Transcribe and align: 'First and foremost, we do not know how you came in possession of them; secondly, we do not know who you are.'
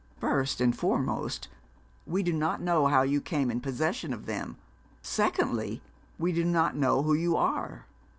'First 0.19 0.59
and 0.61 0.75
foremost, 0.75 1.47
we 2.07 2.23
do 2.23 2.33
not 2.33 2.59
know 2.59 2.87
how 2.87 3.03
you 3.03 3.21
came 3.21 3.51
in 3.51 3.61
possession 3.61 4.13
of 4.13 4.25
them; 4.25 4.57
secondly, 5.03 5.83
we 6.17 6.31
do 6.31 6.43
not 6.43 6.75
know 6.75 7.03
who 7.03 7.13
you 7.13 7.35
are.' 7.37 7.85